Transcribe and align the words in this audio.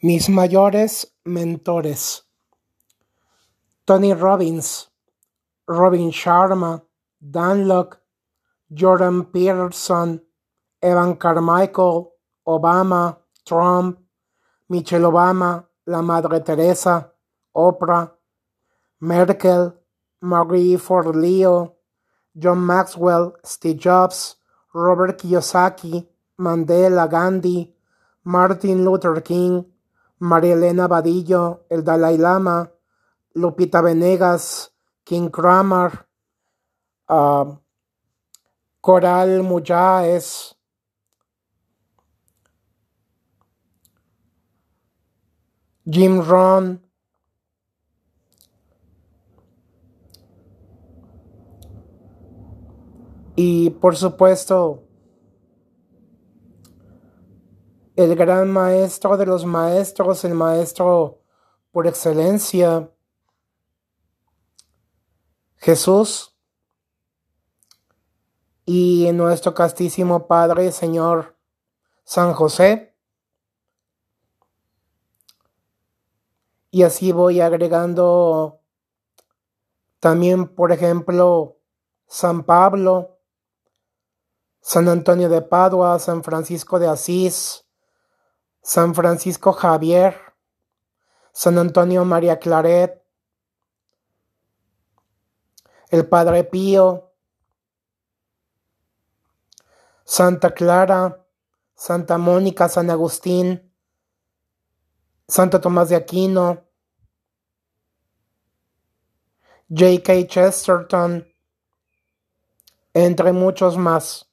Mis 0.00 0.28
mayores 0.28 1.12
mentores. 1.24 2.22
Tony 3.84 4.12
Robbins, 4.12 4.86
Robin 5.66 6.12
Sharma, 6.12 6.82
Dan 7.20 7.66
Jordan 8.72 9.24
Peterson, 9.24 10.20
Evan 10.80 11.16
Carmichael, 11.16 12.12
Obama, 12.46 13.16
Trump, 13.44 13.98
Michelle 14.68 15.02
Obama, 15.02 15.64
la 15.84 16.00
Madre 16.00 16.44
Teresa, 16.44 17.10
Oprah, 17.56 18.12
Merkel, 19.00 19.74
Marie 20.22 20.76
Forleo, 20.76 21.72
John 22.38 22.64
Maxwell, 22.64 23.34
Steve 23.42 23.78
Jobs, 23.78 24.36
Robert 24.72 25.18
Kiyosaki, 25.18 26.06
Mandela 26.38 27.10
Gandhi, 27.10 27.74
Martin 28.22 28.84
Luther 28.84 29.20
King, 29.22 29.64
María 30.18 30.54
Elena 30.54 30.88
Vadillo, 30.88 31.66
el 31.68 31.84
Dalai 31.84 32.18
Lama, 32.18 32.72
Lupita 33.34 33.80
Venegas, 33.80 34.74
King 35.04 35.30
Kramer, 35.30 36.06
uh, 37.08 37.56
Coral 38.80 39.42
Muyáez, 39.42 40.56
Jim 45.84 46.22
Ron, 46.22 46.88
y 53.40 53.70
por 53.70 53.96
supuesto 53.96 54.87
el 57.98 58.14
gran 58.14 58.48
maestro 58.48 59.16
de 59.16 59.26
los 59.26 59.44
maestros, 59.44 60.24
el 60.24 60.32
maestro 60.32 61.20
por 61.72 61.88
excelencia, 61.88 62.92
Jesús, 65.56 66.32
y 68.64 69.10
nuestro 69.12 69.52
castísimo 69.52 70.28
Padre, 70.28 70.70
Señor 70.70 71.36
San 72.04 72.34
José. 72.34 72.94
Y 76.70 76.84
así 76.84 77.10
voy 77.10 77.40
agregando 77.40 78.60
también, 79.98 80.46
por 80.46 80.70
ejemplo, 80.70 81.58
San 82.06 82.44
Pablo, 82.44 83.18
San 84.60 84.88
Antonio 84.88 85.28
de 85.28 85.42
Padua, 85.42 85.98
San 85.98 86.22
Francisco 86.22 86.78
de 86.78 86.86
Asís, 86.86 87.64
San 88.62 88.94
Francisco 88.94 89.52
Javier, 89.52 90.16
San 91.32 91.58
Antonio 91.58 92.04
María 92.04 92.38
Claret, 92.38 93.02
el 95.90 96.06
Padre 96.08 96.44
Pío, 96.44 97.12
Santa 100.04 100.52
Clara, 100.52 101.26
Santa 101.74 102.18
Mónica, 102.18 102.68
San 102.68 102.90
Agustín, 102.90 103.72
Santo 105.28 105.60
Tomás 105.60 105.90
de 105.90 105.96
Aquino, 105.96 106.66
J.K. 109.68 110.26
Chesterton, 110.26 111.26
entre 112.94 113.32
muchos 113.32 113.76
más. 113.76 114.27